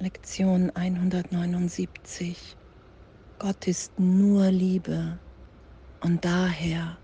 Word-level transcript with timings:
Lektion 0.00 0.70
179. 0.76 2.56
Gott 3.40 3.66
ist 3.66 3.98
nur 3.98 4.46
Liebe 4.46 5.18
und 6.00 6.24
daher 6.24 6.96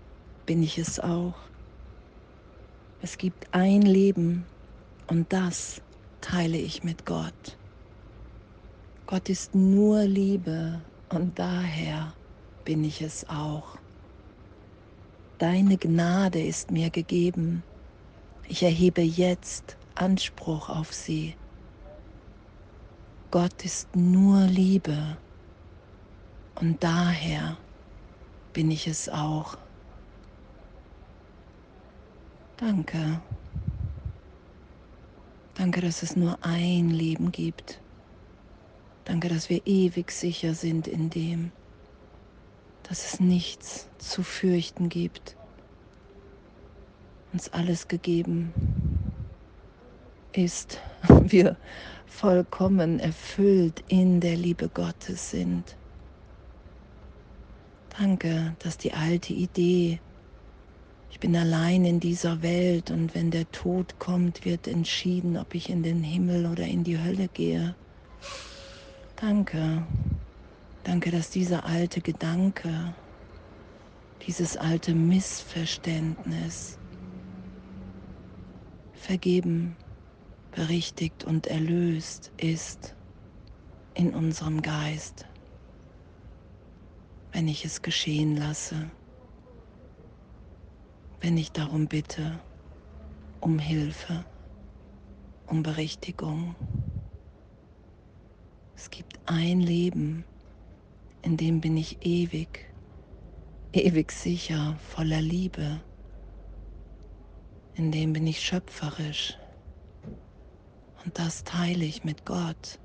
bin 0.45 0.63
ich 0.63 0.77
es 0.77 1.01
auch. 1.01 1.35
Es 3.01 3.17
gibt 3.17 3.53
ein 3.53 3.81
Leben 3.81 4.45
und 5.07 5.33
das 5.33 5.81
teile 6.21 6.57
ich 6.57 6.85
mit 6.85 7.05
Gott. 7.05 7.57
Gott 9.07 9.27
ist 9.27 9.53
nur 9.53 10.03
Liebe 10.03 10.79
und 11.09 11.37
daher 11.37 12.13
bin 12.63 12.85
ich 12.85 13.01
es 13.01 13.27
auch. 13.27 13.77
Deine 15.37 15.77
Gnade 15.77 16.41
ist 16.41 16.71
mir 16.71 16.91
gegeben. 16.91 17.61
Ich 18.47 18.63
erhebe 18.63 19.01
jetzt 19.01 19.75
Anspruch 19.95 20.69
auf 20.69 20.93
sie. 20.93 21.35
Gott 23.35 23.65
ist 23.65 23.93
nur 23.93 24.45
Liebe 24.45 25.17
und 26.55 26.81
daher 26.81 27.57
bin 28.53 28.71
ich 28.71 28.87
es 28.87 29.09
auch. 29.09 29.57
Danke. 32.55 33.19
Danke, 35.55 35.81
dass 35.81 36.01
es 36.01 36.15
nur 36.15 36.37
ein 36.45 36.91
Leben 36.91 37.33
gibt. 37.33 37.81
Danke, 39.03 39.27
dass 39.27 39.49
wir 39.49 39.67
ewig 39.67 40.11
sicher 40.11 40.53
sind 40.53 40.87
in 40.87 41.09
dem, 41.09 41.51
dass 42.83 43.05
es 43.15 43.19
nichts 43.19 43.89
zu 43.97 44.23
fürchten 44.23 44.87
gibt. 44.87 45.35
Uns 47.33 47.51
alles 47.51 47.89
gegeben 47.89 48.53
ist, 50.31 50.79
wir 51.31 51.57
vollkommen 52.05 52.99
erfüllt 52.99 53.83
in 53.87 54.19
der 54.19 54.35
Liebe 54.35 54.69
Gottes 54.69 55.31
sind. 55.31 55.75
Danke, 57.97 58.55
dass 58.59 58.77
die 58.77 58.93
alte 58.93 59.33
Idee, 59.33 59.99
ich 61.09 61.19
bin 61.19 61.35
allein 61.35 61.85
in 61.85 61.99
dieser 61.99 62.41
Welt 62.41 62.91
und 62.91 63.15
wenn 63.15 63.31
der 63.31 63.49
Tod 63.51 63.99
kommt, 63.99 64.43
wird 64.43 64.67
entschieden, 64.67 65.37
ob 65.37 65.55
ich 65.55 65.69
in 65.69 65.81
den 65.81 66.03
Himmel 66.03 66.45
oder 66.45 66.65
in 66.65 66.83
die 66.83 66.99
Hölle 66.99 67.29
gehe. 67.29 67.75
Danke, 69.15 69.87
danke, 70.83 71.11
dass 71.11 71.29
dieser 71.29 71.65
alte 71.65 72.01
Gedanke, 72.01 72.93
dieses 74.27 74.57
alte 74.57 74.93
Missverständnis 74.93 76.77
vergeben, 78.91 79.77
berichtigt 80.55 81.23
und 81.23 81.47
erlöst 81.47 82.31
ist 82.37 82.95
in 83.93 84.13
unserem 84.13 84.61
Geist, 84.61 85.27
wenn 87.31 87.47
ich 87.47 87.65
es 87.65 87.81
geschehen 87.81 88.37
lasse 88.37 88.89
wenn 91.25 91.37
ich 91.37 91.51
darum 91.51 91.87
bitte, 91.87 92.39
um 93.39 93.57
Hilfe, 93.57 94.23
um 95.47 95.63
Berichtigung. 95.63 96.55
Es 98.75 98.91
gibt 98.91 99.17
ein 99.25 99.59
Leben, 99.59 100.23
in 101.23 101.35
dem 101.35 101.61
bin 101.61 101.77
ich 101.77 102.05
ewig, 102.05 102.71
ewig 103.73 104.11
sicher, 104.11 104.77
voller 104.77 105.21
Liebe. 105.21 105.81
In 107.73 107.91
dem 107.91 108.13
bin 108.13 108.27
ich 108.27 108.39
schöpferisch. 108.39 109.39
Und 111.05 111.19
das 111.19 111.43
teile 111.43 111.85
ich 111.85 112.03
mit 112.03 112.25
Gott. 112.25 112.79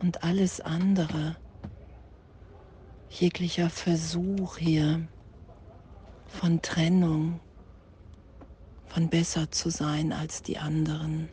Und 0.00 0.22
alles 0.22 0.60
andere, 0.60 1.36
jeglicher 3.08 3.70
Versuch 3.70 4.58
hier, 4.58 5.08
von 6.26 6.60
Trennung, 6.60 7.40
von 8.84 9.08
besser 9.08 9.50
zu 9.50 9.70
sein 9.70 10.12
als 10.12 10.42
die 10.42 10.58
anderen, 10.58 11.30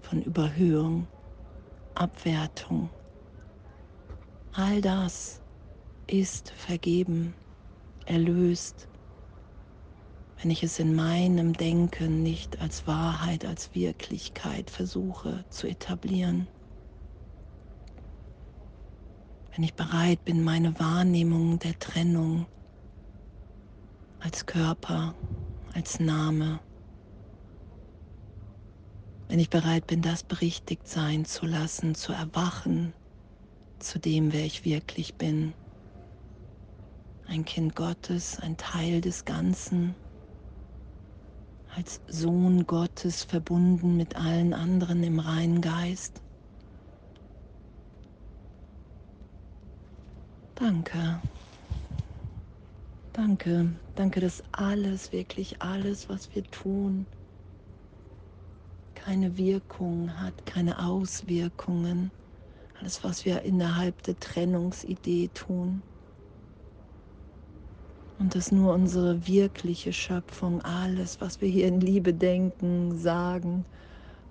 von 0.00 0.20
Überhöhung, 0.22 1.06
Abwertung. 1.94 2.90
All 4.52 4.80
das 4.80 5.40
ist 6.08 6.50
vergeben, 6.50 7.34
erlöst, 8.06 8.88
wenn 10.40 10.50
ich 10.50 10.62
es 10.62 10.78
in 10.78 10.94
meinem 10.94 11.52
Denken 11.52 12.22
nicht 12.22 12.60
als 12.60 12.86
Wahrheit, 12.86 13.44
als 13.44 13.74
Wirklichkeit 13.74 14.70
versuche 14.70 15.44
zu 15.50 15.66
etablieren. 15.66 16.46
Wenn 19.54 19.64
ich 19.64 19.74
bereit 19.74 20.24
bin, 20.24 20.44
meine 20.44 20.78
Wahrnehmung 20.78 21.58
der 21.58 21.76
Trennung 21.78 22.46
als 24.20 24.46
Körper, 24.46 25.14
als 25.74 25.98
Name. 25.98 26.60
Wenn 29.28 29.40
ich 29.40 29.50
bereit 29.50 29.86
bin, 29.88 30.02
das 30.02 30.22
berichtigt 30.22 30.86
sein 30.86 31.24
zu 31.24 31.46
lassen, 31.46 31.94
zu 31.96 32.12
erwachen 32.12 32.94
zu 33.80 33.98
dem, 33.98 34.32
wer 34.32 34.44
ich 34.44 34.64
wirklich 34.64 35.14
bin. 35.14 35.54
Ein 37.26 37.44
Kind 37.44 37.76
Gottes, 37.76 38.38
ein 38.40 38.56
Teil 38.56 39.00
des 39.00 39.24
Ganzen, 39.24 39.94
als 41.74 42.00
Sohn 42.06 42.66
Gottes 42.66 43.24
verbunden 43.24 43.96
mit 43.96 44.16
allen 44.16 44.54
anderen 44.54 45.02
im 45.02 45.20
reinen 45.20 45.60
Geist. 45.60 46.20
Danke. 50.54 51.20
Danke, 53.12 53.72
danke, 53.96 54.20
dass 54.20 54.42
alles, 54.52 55.12
wirklich 55.12 55.60
alles, 55.60 56.08
was 56.08 56.34
wir 56.34 56.44
tun, 56.44 57.06
keine 58.94 59.36
Wirkung 59.36 60.20
hat, 60.20 60.46
keine 60.46 60.84
Auswirkungen. 60.84 62.12
Alles, 62.78 63.02
was 63.02 63.24
wir 63.24 63.42
innerhalb 63.42 64.02
der 64.02 64.18
Trennungsidee 64.20 65.30
tun. 65.34 65.82
Und 68.18 68.34
dass 68.34 68.50
nur 68.50 68.74
unsere 68.74 69.26
wirkliche 69.26 69.92
Schöpfung, 69.92 70.60
alles, 70.62 71.20
was 71.20 71.40
wir 71.40 71.48
hier 71.48 71.68
in 71.68 71.80
Liebe 71.80 72.12
denken, 72.12 72.98
sagen 72.98 73.64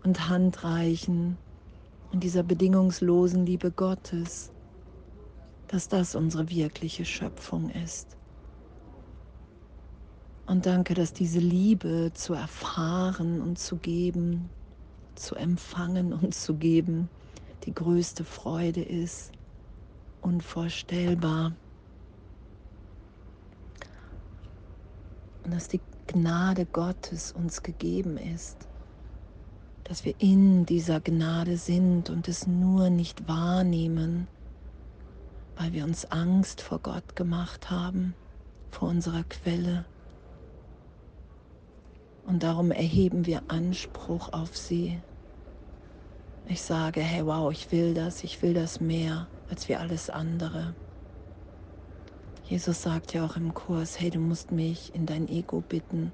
und 0.04 0.30
handreichen, 0.30 1.38
in 2.12 2.20
dieser 2.20 2.44
bedingungslosen 2.44 3.46
Liebe 3.46 3.72
Gottes, 3.72 4.52
dass 5.68 5.88
das 5.88 6.16
unsere 6.16 6.50
wirkliche 6.50 7.06
Schöpfung 7.06 7.70
ist. 7.70 8.18
Und 10.48 10.66
danke, 10.66 10.94
dass 10.94 11.12
diese 11.12 11.40
Liebe 11.40 12.12
zu 12.14 12.34
erfahren 12.34 13.42
und 13.42 13.60
zu 13.60 13.76
geben, 13.78 14.50
zu 15.16 15.36
empfangen 15.36 16.14
und 16.14 16.34
zu 16.34 16.56
geben, 16.56 17.10
die 17.66 17.74
größte 17.74 18.24
Freude 18.24 18.82
ist, 18.82 19.34
unvorstellbar. 20.22 21.52
Und 25.48 25.56
dass 25.56 25.70
die 25.70 25.80
Gnade 26.08 26.66
Gottes 26.66 27.32
uns 27.32 27.64
gegeben 27.64 28.18
ist, 28.18 28.58
dass 29.86 30.04
wir 30.04 30.14
in 30.20 30.66
dieser 30.66 31.00
Gnade 31.00 31.56
sind 31.56 32.10
und 32.10 32.28
es 32.28 32.48
nur 32.48 32.90
nicht 32.90 33.30
wahrnehmen, 33.30 34.28
weil 35.56 35.72
wir 35.72 35.86
uns 35.86 36.04
Angst 36.12 36.60
vor 36.60 36.80
Gott 36.80 37.16
gemacht 37.16 37.72
haben, 37.72 38.14
vor 38.72 38.90
unserer 38.90 39.24
Quelle 39.24 39.86
und 42.26 42.44
darum 42.44 42.72
erheben 42.72 43.26
wir 43.26 43.42
Anspruch 43.48 44.34
auf 44.34 44.56
sie. 44.58 45.00
Ich 46.50 46.62
sage, 46.62 47.00
hey, 47.00 47.26
wow, 47.26 47.50
ich 47.54 47.72
will 47.72 47.94
das, 47.94 48.26
ich 48.26 48.42
will 48.42 48.54
das 48.54 48.82
mehr 48.82 49.28
als 49.50 49.70
wir 49.70 49.80
alles 49.80 50.10
andere. 50.10 50.76
Jesus 52.50 52.82
sagt 52.82 53.14
ja 53.14 53.26
auch 53.26 53.36
im 53.36 53.54
Kurs, 53.54 54.00
hey, 54.00 54.10
du 54.10 54.20
musst 54.20 54.54
mich 54.54 54.96
in 54.96 55.06
dein 55.06 55.28
Ego 55.28 55.62
bitten. 55.68 56.14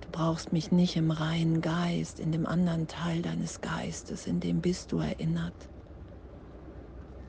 Du 0.00 0.08
brauchst 0.10 0.54
mich 0.54 0.72
nicht 0.72 0.96
im 0.96 1.10
reinen 1.10 1.60
Geist, 1.60 2.18
in 2.18 2.32
dem 2.32 2.46
anderen 2.46 2.88
Teil 2.88 3.20
deines 3.20 3.60
Geistes, 3.60 4.26
in 4.26 4.40
dem 4.40 4.62
bist 4.62 4.90
du 4.90 5.00
erinnert. 5.00 5.52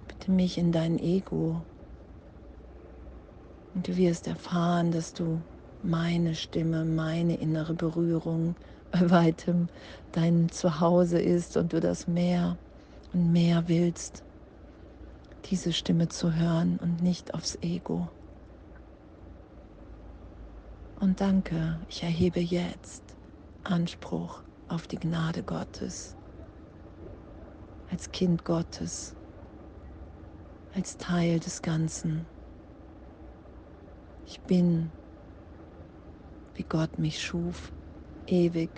Bitte 0.07 0.31
mich 0.31 0.57
in 0.57 0.71
dein 0.71 0.97
Ego. 0.97 1.61
Und 3.75 3.85
du 3.89 3.97
wirst 3.97 4.27
erfahren, 4.27 4.93
dass 4.93 5.13
du 5.13 5.41
meine 5.83 6.35
Stimme, 6.35 6.85
meine 6.85 7.35
innere 7.35 7.73
Berührung 7.73 8.55
bei 8.91 9.09
weitem 9.09 9.67
dein 10.13 10.47
Zuhause 10.49 11.19
ist 11.19 11.57
und 11.57 11.73
du 11.73 11.81
das 11.81 12.07
mehr 12.07 12.57
und 13.13 13.33
mehr 13.33 13.67
willst, 13.67 14.23
diese 15.49 15.73
Stimme 15.73 16.07
zu 16.07 16.33
hören 16.35 16.77
und 16.79 17.01
nicht 17.01 17.33
aufs 17.33 17.57
Ego. 17.61 18.07
Und 20.99 21.21
danke, 21.21 21.79
ich 21.89 22.03
erhebe 22.03 22.39
jetzt 22.39 23.03
Anspruch 23.63 24.43
auf 24.67 24.87
die 24.87 24.97
Gnade 24.97 25.43
Gottes 25.43 26.15
als 27.91 28.11
Kind 28.11 28.45
Gottes, 28.45 29.15
als 30.73 30.97
Teil 30.97 31.39
des 31.39 31.61
Ganzen. 31.61 32.25
Ich 34.27 34.39
bin, 34.41 34.91
wie 36.55 36.63
Gott 36.63 36.99
mich 36.99 37.21
schuf, 37.21 37.71
ewig. 38.27 38.69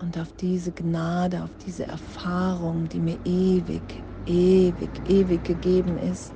Und 0.00 0.18
auf 0.18 0.32
diese 0.40 0.72
Gnade, 0.72 1.44
auf 1.44 1.50
diese 1.64 1.86
Erfahrung, 1.86 2.88
die 2.88 2.98
mir 2.98 3.18
ewig, 3.24 3.82
ewig, 4.26 4.90
ewig 5.08 5.44
gegeben 5.44 5.98
ist, 5.98 6.32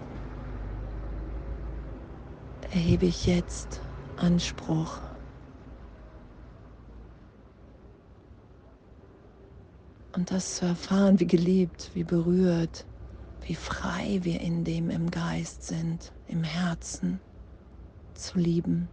erhebe 2.72 3.06
ich 3.06 3.26
jetzt 3.26 3.80
Anspruch. 4.16 4.98
Und 10.14 10.30
das 10.30 10.56
zu 10.56 10.64
erfahren, 10.64 11.20
wie 11.20 11.26
geliebt, 11.26 11.90
wie 11.94 12.04
berührt, 12.04 12.86
wie 13.46 13.54
frei 13.54 14.20
wir 14.22 14.40
in 14.40 14.64
dem 14.64 14.90
im 14.90 15.10
Geist 15.10 15.64
sind, 15.64 16.12
im 16.28 16.42
Herzen 16.42 17.20
zu 18.14 18.38
lieben. 18.38 18.88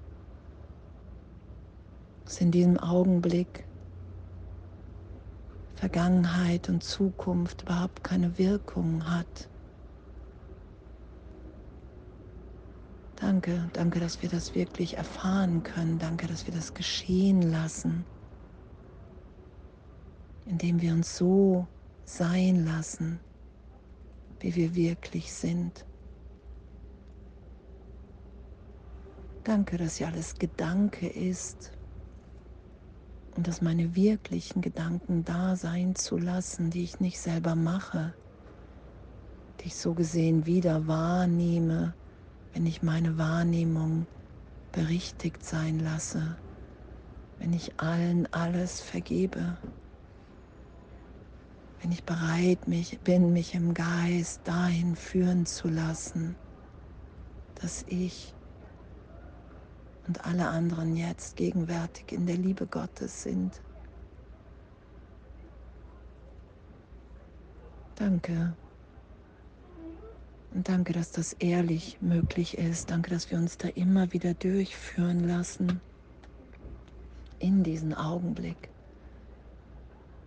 Dass 2.26 2.42
in 2.42 2.52
diesem 2.52 2.78
Augenblick 2.78 3.64
Vergangenheit 5.84 6.70
und 6.70 6.82
Zukunft 6.82 7.64
überhaupt 7.64 8.06
keine 8.06 8.38
Wirkung 8.38 9.06
hat. 9.06 9.50
Danke, 13.18 13.70
danke, 13.74 14.00
dass 14.00 14.22
wir 14.22 14.30
das 14.30 14.56
wirklich 14.56 14.96
erfahren 14.96 15.62
können. 15.64 16.00
Danke, 16.00 16.28
dass 16.28 16.48
wir 16.48 16.54
das 16.54 16.74
geschehen 16.74 17.42
lassen, 17.42 18.06
indem 20.46 20.80
wir 20.80 20.94
uns 20.94 21.18
so 21.18 21.68
sein 22.06 22.64
lassen, 22.64 23.20
wie 24.40 24.56
wir 24.56 24.76
wirklich 24.76 25.34
sind. 25.34 25.86
Danke, 29.44 29.78
dass 29.78 30.00
ja 30.00 30.08
alles 30.08 30.36
Gedanke 30.36 31.10
ist 31.10 31.74
und 33.36 33.48
dass 33.48 33.62
meine 33.62 33.96
wirklichen 33.96 34.62
Gedanken 34.62 35.26
da 35.26 35.56
sein 35.56 35.96
zu 35.96 36.18
lassen, 36.18 36.70
die 36.70 36.84
ich 36.84 37.00
nicht 37.00 37.20
selber 37.20 37.56
mache, 37.56 38.14
die 39.60 39.68
ich 39.68 39.76
so 39.76 39.94
gesehen 39.94 40.46
wieder 40.46 40.88
wahrnehme, 40.88 41.94
wenn 42.54 42.66
ich 42.66 42.84
meine 42.84 43.18
Wahrnehmung 43.18 44.06
berichtigt 44.72 45.44
sein 45.44 45.80
lasse, 45.80 46.38
wenn 47.40 47.54
ich 47.54 47.80
allen 47.80 48.32
alles 48.34 48.82
vergebe, 48.82 49.58
wenn 51.82 51.92
ich 51.92 52.04
bereit 52.04 52.68
mich, 52.68 53.00
bin, 53.02 53.34
mich 53.34 53.56
im 53.56 53.74
Geist 53.74 54.42
dahin 54.46 54.96
führen 54.96 55.46
zu 55.46 55.68
lassen, 55.68 56.36
dass 57.56 57.84
ich 57.88 58.34
und 60.08 60.26
alle 60.26 60.48
anderen 60.48 60.96
jetzt 60.96 61.36
gegenwärtig 61.38 62.12
in 62.12 62.26
der 62.26 62.38
Liebe 62.38 62.68
Gottes 62.68 63.24
sind. 63.24 63.62
Danke. 67.96 68.54
Und 70.54 70.68
danke, 70.68 70.94
dass 70.94 71.12
das 71.12 71.34
ehrlich 71.34 71.98
möglich 72.02 72.58
ist. 72.58 72.92
Danke, 72.92 73.10
dass 73.10 73.32
wir 73.32 73.38
uns 73.38 73.58
da 73.58 73.70
immer 73.70 74.12
wieder 74.14 74.34
durchführen 74.34 75.28
lassen 75.28 75.82
in 77.40 77.64
diesen 77.64 77.94
Augenblick, 77.94 78.70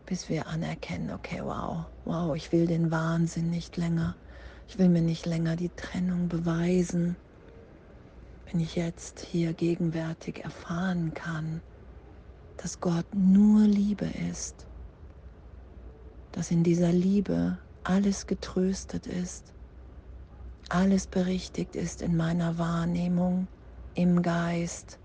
bis 0.05 0.29
wir 0.29 0.47
anerkennen, 0.47 1.11
okay, 1.11 1.41
wow, 1.43 1.87
wow, 2.05 2.35
ich 2.35 2.51
will 2.53 2.67
den 2.67 2.91
Wahnsinn 2.91 3.51
nicht 3.51 3.77
länger. 3.77 4.17
Ich 4.69 4.79
will 4.79 4.89
mir 4.89 5.03
nicht 5.03 5.27
länger 5.27 5.55
die 5.57 5.71
Trennung 5.71 6.29
beweisen 6.29 7.17
wenn 8.51 8.61
ich 8.61 8.77
jetzt 8.77 9.21
hier 9.21 9.53
gegenwärtig 9.53 10.45
erfahren 10.45 11.13
kann, 11.15 11.61
dass 12.57 12.81
Gott 12.81 13.07
nur 13.15 13.63
Liebe 13.63 14.07
ist, 14.31 14.67
dass 16.33 16.51
in 16.51 16.63
dieser 16.63 16.93
Liebe 16.93 17.59
alles 17.83 18.27
getröstet 18.27 19.07
ist, 19.07 19.53
alles 20.69 21.07
berichtigt 21.07 21.77
ist 21.77 22.03
in 22.03 22.17
meiner 22.17 22.59
Wahrnehmung, 22.59 23.49
im 23.95 24.23
Geist, 24.23 24.99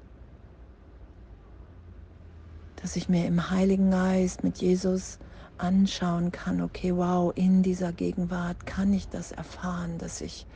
dass 2.76 2.96
ich 2.96 3.10
mir 3.10 3.26
im 3.26 3.50
Heiligen 3.50 3.92
Geist 3.92 4.44
mit 4.44 4.58
Jesus 4.58 5.20
anschauen 5.58 6.32
kann, 6.32 6.62
okay, 6.62 6.96
wow, 6.96 7.32
in 7.36 7.64
dieser 7.64 7.92
Gegenwart 7.92 8.66
kann 8.66 8.94
ich 8.94 9.08
das 9.08 9.32
erfahren, 9.32 9.98
dass 9.98 10.22
ich 10.22 10.48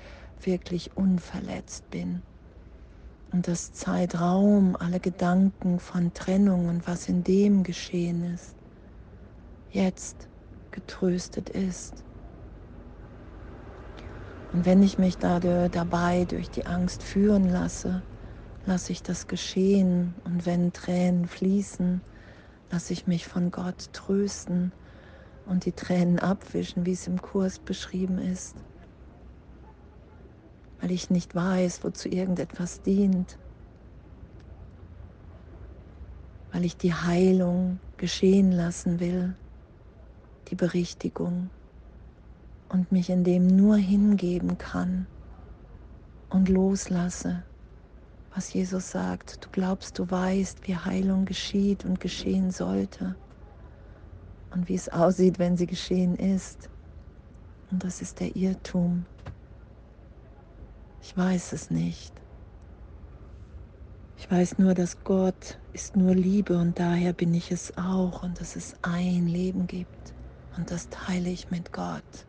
wirklich 0.42 0.96
unverletzt 0.98 1.90
bin 1.92 2.22
und 3.36 3.50
das 3.50 3.74
Zeitraum, 3.74 4.78
alle 4.80 5.02
Gedanken 5.02 5.80
von 5.80 6.14
Trennung 6.14 6.70
und 6.70 6.88
was 6.88 7.10
in 7.10 7.22
dem 7.26 7.64
geschehen 7.64 8.34
ist, 8.34 8.56
jetzt 9.72 10.30
getröstet 10.72 11.50
ist. 11.50 12.06
Und 14.54 14.66
wenn 14.66 14.82
ich 14.82 14.98
mich 15.00 15.18
da 15.18 15.42
dabei 15.68 16.24
durch 16.24 16.50
die 16.50 16.66
Angst 16.66 17.04
führen 17.04 17.50
lasse, 17.50 18.04
lasse 18.66 18.94
ich 18.94 19.04
das 19.04 19.28
geschehen. 19.28 20.14
Und 20.24 20.46
wenn 20.46 20.72
Tränen 20.72 21.28
fließen, 21.28 22.02
lasse 22.72 22.94
ich 22.94 23.06
mich 23.06 23.28
von 23.28 23.52
Gott 23.52 23.90
trösten 23.92 24.72
und 25.46 25.66
die 25.66 25.74
Tränen 25.74 26.20
abwischen, 26.20 26.86
wie 26.86 26.94
es 26.94 27.06
im 27.06 27.22
Kurs 27.22 27.60
beschrieben 27.60 28.18
ist 28.18 28.56
weil 30.82 30.92
ich 30.92 31.10
nicht 31.10 31.36
weiß, 31.36 31.84
wozu 31.84 32.10
irgendetwas 32.10 32.82
dient, 32.82 33.38
weil 36.52 36.66
ich 36.66 36.78
die 36.78 36.94
Heilung 36.94 37.80
geschehen 37.98 38.52
lassen 38.52 39.00
will, 39.00 39.36
die 40.50 40.56
Berichtigung 40.56 41.50
und 42.70 42.92
mich 42.92 43.10
in 43.10 43.24
dem 43.24 43.48
nur 43.48 43.78
hingeben 43.78 44.58
kann 44.58 45.08
und 46.30 46.50
loslasse, 46.50 47.44
was 48.34 48.54
Jesus 48.54 48.92
sagt. 48.92 49.44
Du 49.46 49.50
glaubst, 49.52 49.98
du 50.00 50.10
weißt, 50.10 50.68
wie 50.68 50.76
Heilung 50.76 51.26
geschieht 51.26 51.86
und 51.86 52.00
geschehen 52.00 52.52
sollte 52.52 53.16
und 54.52 54.70
wie 54.70 54.76
es 54.76 54.90
aussieht, 54.90 55.40
wenn 55.40 55.58
sie 55.58 55.68
geschehen 55.68 56.16
ist. 56.16 56.70
Und 57.72 57.84
das 57.84 58.02
ist 58.02 58.20
der 58.20 58.36
Irrtum. 58.36 59.06
Ich 61.08 61.16
weiß 61.16 61.54
es 61.54 61.70
nicht. 61.70 62.12
Ich 64.18 64.30
weiß 64.30 64.58
nur, 64.58 64.74
dass 64.74 65.04
Gott 65.04 65.60
ist 65.72 65.96
nur 65.96 66.16
Liebe 66.16 66.58
und 66.58 66.80
daher 66.80 67.14
bin 67.14 67.32
ich 67.36 67.52
es 67.52 67.78
auch 67.78 68.24
und 68.24 68.42
dass 68.42 68.56
es 68.56 68.76
ein 68.82 69.28
Leben 69.28 69.68
gibt 69.68 70.16
und 70.58 70.72
das 70.72 70.90
teile 70.90 71.30
ich 71.30 71.52
mit 71.52 71.72
Gott. 71.72 72.26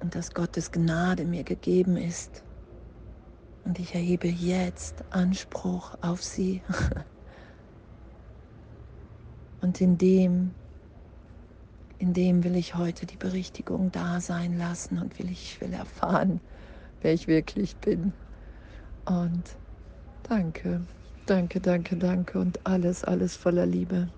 Und 0.00 0.14
dass 0.14 0.32
Gottes 0.32 0.72
Gnade 0.72 1.26
mir 1.26 1.44
gegeben 1.44 1.98
ist 1.98 2.42
und 3.66 3.78
ich 3.78 3.94
erhebe 3.94 4.28
jetzt 4.28 5.04
Anspruch 5.10 5.94
auf 6.00 6.22
sie. 6.22 6.62
und 9.60 9.78
in 9.82 9.98
dem 9.98 10.54
in 12.02 12.14
dem 12.14 12.42
will 12.42 12.56
ich 12.56 12.74
heute 12.74 13.06
die 13.06 13.16
Berichtigung 13.16 13.92
da 13.92 14.20
sein 14.20 14.58
lassen 14.58 14.98
und 14.98 15.16
will 15.20 15.30
ich 15.30 15.60
will 15.60 15.72
erfahren, 15.72 16.40
wer 17.00 17.12
ich 17.14 17.28
wirklich 17.28 17.76
bin. 17.76 18.12
Und 19.04 19.44
danke, 20.24 20.84
danke, 21.26 21.60
danke, 21.60 21.96
danke 21.96 22.40
und 22.40 22.66
alles, 22.66 23.04
alles 23.04 23.36
voller 23.36 23.66
Liebe. 23.66 24.08